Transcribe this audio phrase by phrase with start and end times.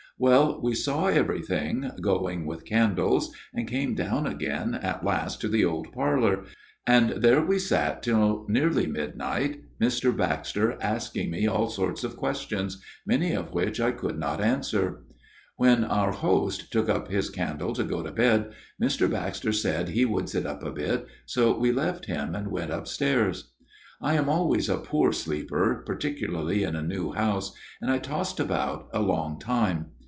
[0.31, 5.65] "Well, we saw everything, going with candles, and came down again at last to the
[5.65, 6.43] old parlour,
[6.85, 10.15] and there we sat till nearly midnight, Mr.
[10.15, 15.01] Baxter asking me all sorts of questions, many of which I could not answer."
[15.57, 19.09] When our host took up his candle to go to bed, Mr.
[19.09, 23.53] Baxter said he would sit up a bit, so we left him and went upstairs."
[24.03, 28.87] I am always a poor sleeper, particularly in a new house, and I tossed about
[28.93, 29.87] a long time.